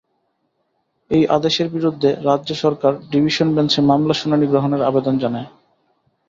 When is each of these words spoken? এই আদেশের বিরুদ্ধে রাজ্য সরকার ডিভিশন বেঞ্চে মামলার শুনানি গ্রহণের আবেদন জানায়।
এই 1.11 1.23
আদেশের 1.27 1.67
বিরুদ্ধে 1.69 2.09
রাজ্য 2.25 2.49
সরকার 2.55 2.93
ডিভিশন 3.11 3.47
বেঞ্চে 3.55 3.79
মামলার 3.81 4.19
শুনানি 4.21 4.45
গ্রহণের 4.47 4.81
আবেদন 4.83 5.15
জানায়। 5.17 5.47